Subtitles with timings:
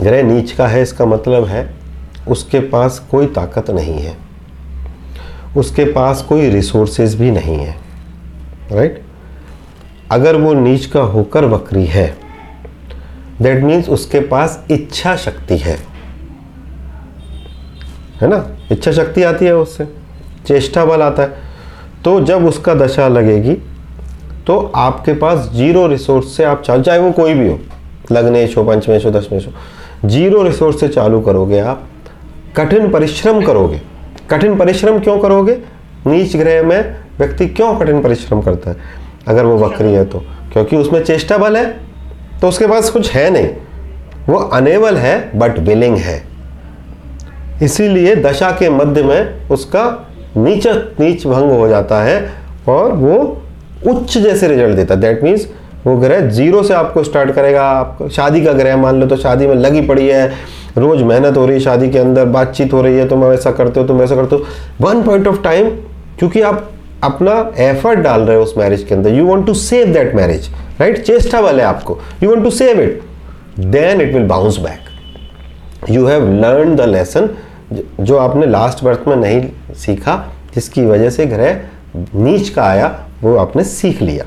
[0.00, 1.68] ग्रह नीच का है, इसका मतलब है
[2.28, 4.16] उसके पास कोई ताकत नहीं है।
[5.56, 7.76] उसके पास कोई रिसोर्सेज भी नहीं है।
[8.72, 9.02] राइट
[10.12, 12.06] अगर वो नीच का होकर वक्री है
[13.42, 15.76] दैट मीन्स उसके पास इच्छा शक्ति है।
[18.20, 18.44] है ना?
[18.72, 19.86] इच्छा शक्ति आती है उससे।
[20.46, 21.42] चेष्टा बल आता है।
[22.04, 23.54] तो जब उसका दशा लगेगी
[24.46, 27.58] तो आपके पास ज़ीरो रिसोर्स से आप चालू चाहे वो कोई भी हो।
[28.12, 31.86] लग्नेश हो पंचमेश हो दशमेश हो ज़ीरो रिसोर्स से चालू करोगे आप,
[32.56, 33.80] कठिन परिश्रम करोगे।
[34.30, 35.56] कठिन परिश्रम क्यों करोगे?
[36.06, 38.76] नीच ग्रह में व्यक्ति क्यों कठिन परिश्रम करता है?
[39.28, 40.18] अगर वो वक्री है तो।
[40.52, 41.64] क्योंकि उसमें चेष्टा बल है
[42.40, 43.48] तो उसके पास कुछ है नहीं।
[44.28, 46.22] वो अनेबल है बट विलिंग है।
[47.62, 49.84] इसीलिए दशा के मध्य में उसका
[50.36, 50.66] नीच
[51.00, 52.30] नीच भंग हो जाता है,
[52.68, 53.16] और वो
[53.86, 55.46] उच्च जैसे रिज़ल्ट देता दैट मीन्स
[55.86, 59.46] वो ग्रह ज़ीरो से आपको स्टार्ट करेगा। आप शादी का ग्रह मान लो तो शादी
[59.46, 60.26] में लगी पड़ी है,
[60.78, 63.80] रोज मेहनत हो रही है शादी के अंदर, बातचीत हो रही है, तुम ऐसा करते
[63.80, 64.46] हो, तुम ऐसा करते हो।
[64.80, 65.68] वन पॉइंट ऑफ़ टाइम
[66.18, 66.70] क्योंकि आप
[67.04, 70.48] अपना एफर्ट डाल रहे हो उस मैरिज के अंदर। You want to save that marriage
[70.80, 73.02] right चेष्टा वाले आपको। You want to save it
[73.60, 77.28] then it will bounce back you have learn the lesson
[78.00, 79.42] जो आपने लास्ट बर्थ में नहीं
[79.76, 80.14] सीखा,
[80.54, 81.60] जिसकी वजह से ग्रह
[82.16, 82.86] नीच का आया,
[83.22, 84.24] वो आपने सीख लिया।